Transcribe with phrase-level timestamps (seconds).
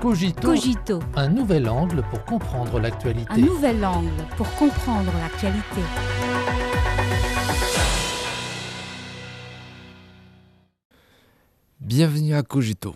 [0.00, 3.32] Cogito, Cogito, un nouvel angle pour comprendre l'actualité.
[3.32, 5.80] un nouvel angle pour comprendre l'actualité.
[11.80, 12.94] Bienvenue à Cogito.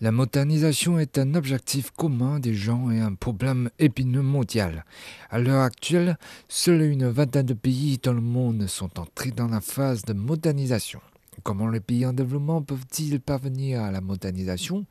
[0.00, 4.84] La modernisation est un objectif commun des gens et un problème épineux mondial.
[5.28, 9.60] À l'heure actuelle, seuls une vingtaine de pays dans le monde sont entrés dans la
[9.60, 11.00] phase de modernisation.
[11.42, 14.86] Comment les pays en développement peuvent-ils parvenir à la modernisation?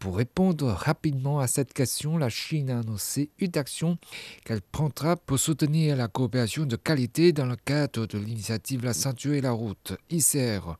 [0.00, 3.98] Pour répondre rapidement à cette question, la Chine a annoncé une action
[4.46, 9.34] qu'elle prendra pour soutenir la coopération de qualité dans le cadre de l'initiative La ceinture
[9.34, 10.74] et la route, ICR.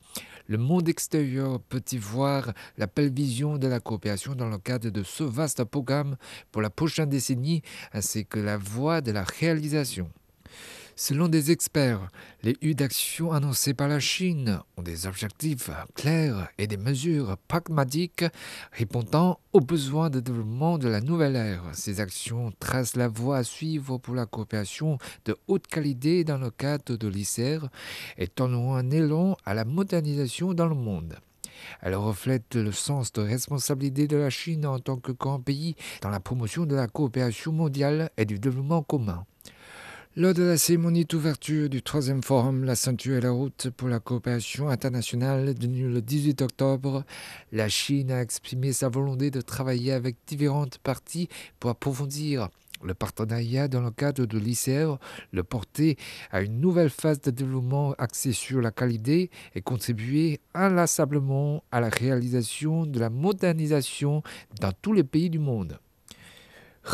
[0.47, 4.89] Le monde extérieur peut y voir la belle vision de la coopération dans le cadre
[4.89, 6.17] de ce vaste programme
[6.51, 7.61] pour la prochaine décennie
[7.93, 10.09] ainsi que la voie de la réalisation.
[10.95, 12.09] Selon des experts,
[12.43, 18.25] les U d'action annoncées par la Chine ont des objectifs clairs et des mesures pragmatiques
[18.71, 21.63] répondant aux besoins de développement de la nouvelle ère.
[21.73, 26.51] Ces actions tracent la voie à suivre pour la coopération de haute qualité dans le
[26.51, 27.67] cadre de l'ICR
[28.17, 31.15] et donneront un élan à la modernisation dans le monde.
[31.81, 36.09] Elle reflète le sens de responsabilité de la Chine en tant que grand pays dans
[36.09, 39.25] la promotion de la coopération mondiale et du développement commun.
[40.17, 44.01] Lors de la cérémonie d'ouverture du troisième forum La ceinture et la route pour la
[44.01, 47.05] coopération internationale tenue le 18 octobre,
[47.53, 51.29] la Chine a exprimé sa volonté de travailler avec différentes parties
[51.61, 52.49] pour approfondir
[52.83, 54.97] le partenariat dans le cadre de l'ICR,
[55.31, 55.95] le porter
[56.29, 61.87] à une nouvelle phase de développement axée sur la qualité et contribuer inlassablement à la
[61.87, 64.23] réalisation de la modernisation
[64.59, 65.79] dans tous les pays du monde.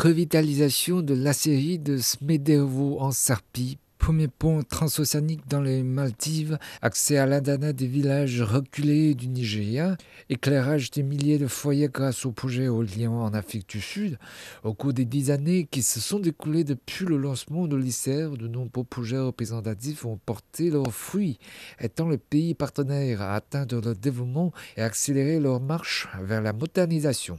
[0.00, 7.26] Revitalisation de l'acérie de Smederevo en Sarpi, premier pont transocéanique dans les Maldives, accès à
[7.26, 9.96] l'Internet des villages reculés du Nigeria,
[10.30, 14.20] éclairage des milliers de foyers grâce au projet éolien en Afrique du Sud.
[14.62, 18.46] Au cours des dix années qui se sont découlées depuis le lancement de l'ICR, de
[18.46, 21.40] nombreux projets représentatifs ont porté leurs fruits,
[21.80, 27.36] étant les pays partenaires à atteindre leur développement et accélérer leur marche vers la modernisation.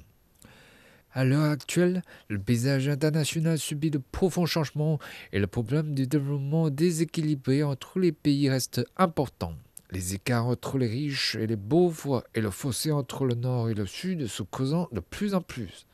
[1.20, 5.00] À l'heure actuelle, le paysage international subit de profonds changements
[5.34, 9.54] et le problème du développement déséquilibré entre les pays reste important.
[9.92, 13.74] Les écarts entre les riches et les pauvres et le fossé entre le nord et
[13.74, 15.88] le sud se causant de plus en plus.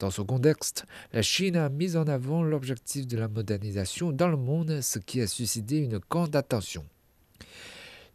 [0.00, 4.36] Dans ce contexte, la Chine a mis en avant l'objectif de la modernisation dans le
[4.36, 6.84] monde, ce qui a suscité une grande attention.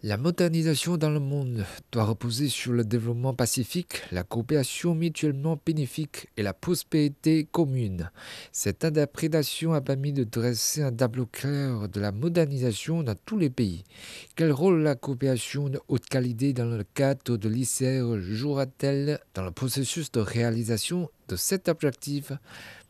[0.05, 6.27] La modernisation dans le monde doit reposer sur le développement pacifique, la coopération mutuellement bénéfique
[6.35, 8.11] et la prospérité commune.
[8.51, 13.49] Cette interprétation a permis de dresser un tableau clair de la modernisation dans tous les
[13.49, 13.85] pays.
[14.35, 19.51] Quel rôle la coopération de haute qualité dans le cadre de l'ICR jouera-t-elle dans le
[19.51, 22.33] processus de réalisation de cet objectif?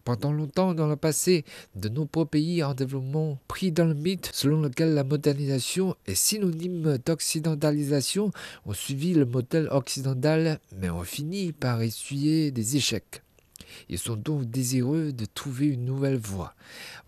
[0.03, 4.61] Pendant longtemps dans le passé, de nombreux pays en développement pris dans le mythe selon
[4.61, 8.31] lequel la modernisation est synonyme d'occidentalisation
[8.65, 13.21] ont suivi le modèle occidental mais ont fini par essuyer des échecs.
[13.89, 16.53] Ils sont donc désireux de trouver une nouvelle voie.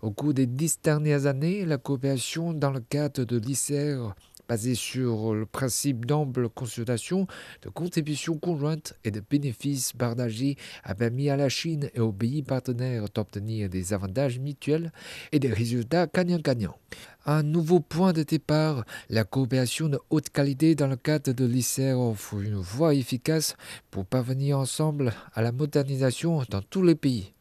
[0.02, 4.14] Au cours des dix dernières années, la coopération dans le cadre de l'ICR
[4.48, 7.26] basée sur le principe d'ample consultation,
[7.62, 12.42] de contribution conjointe et de bénéfices partagés a permis à la Chine et aux pays
[12.42, 14.92] partenaires d'obtenir des avantages mutuels
[15.32, 16.76] et des résultats gagnant-gagnant.
[17.24, 21.98] Un nouveau point de départ, la coopération de haute qualité dans le cadre de l'ICR
[21.98, 23.56] offre une voie efficace
[23.90, 27.35] pour parvenir ensemble à la modernisation dans tous les pays.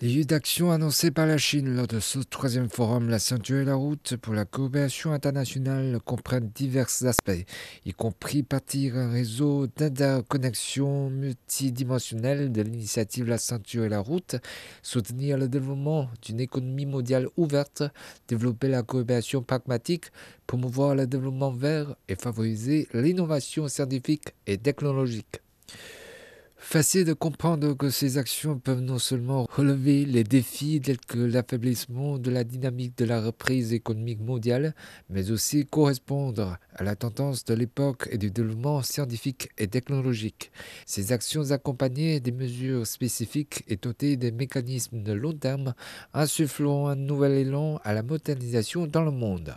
[0.00, 3.64] Les lieux d'action annoncés par la Chine lors de ce troisième forum La ceinture et
[3.64, 7.44] la route pour la coopération internationale comprennent divers aspects,
[7.84, 14.36] y compris partir un réseau d'interconnexion multidimensionnelle de l'initiative La ceinture et la route,
[14.82, 17.82] soutenir le développement d'une économie mondiale ouverte,
[18.28, 20.12] développer la coopération pragmatique,
[20.46, 25.40] promouvoir le développement vert et favoriser l'innovation scientifique et technologique.
[26.60, 32.18] Facile de comprendre que ces actions peuvent non seulement relever les défis tels que l'affaiblissement
[32.18, 34.74] de la dynamique de la reprise économique mondiale,
[35.08, 40.50] mais aussi correspondre à la tendance de l'époque et du développement scientifique et technologique.
[40.84, 45.74] Ces actions accompagnées des mesures spécifiques et dotées des mécanismes de long terme
[46.12, 49.54] insuffleront un nouvel élan à la modernisation dans le monde.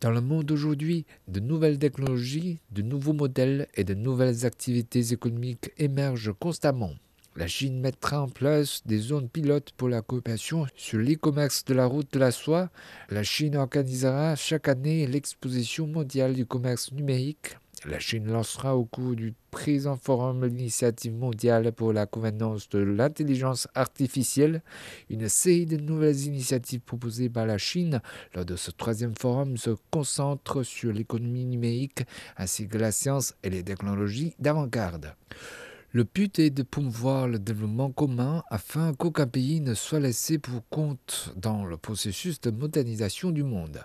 [0.00, 5.70] Dans le monde d'aujourd'hui, de nouvelles technologies, de nouveaux modèles et de nouvelles activités économiques
[5.78, 6.92] émergent constamment.
[7.36, 11.86] La Chine mettra en place des zones pilotes pour la coopération sur l'e-commerce de la
[11.86, 12.68] route de la soie.
[13.10, 19.14] La Chine organisera chaque année l'exposition mondiale du commerce numérique La Chine lancera au cours
[19.14, 24.62] du présent forum l'initiative mondiale pour la gouvernance de l'intelligence artificielle,
[25.10, 28.00] une série de nouvelles initiatives proposées par la Chine
[28.34, 32.02] lors de ce troisième forum se concentrent sur l'économie numérique
[32.36, 35.14] ainsi que la science et les technologies d'avant-garde.
[35.92, 40.60] Le but est de promouvoir le développement commun afin qu'aucun pays ne soit laissé pour
[40.68, 43.80] compte dans le processus de modernisation du monde.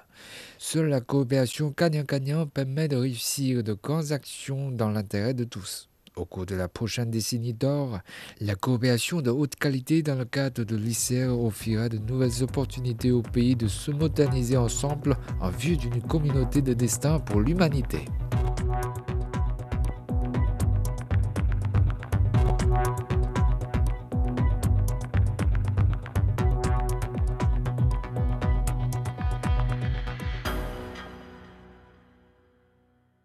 [0.58, 5.88] Seule la coopération gagnant-gagnant permet de réussir de grandes actions dans l'intérêt de tous.
[6.18, 8.00] Au cours de la prochaine décennie d'or,
[8.42, 13.24] la coopération de haute qualité dans le cadre de l'ICR offrira de nouvelles opportunités aux
[13.24, 18.06] pays de se moderniser ensemble en vue d'une communauté de destin pour l'humanité.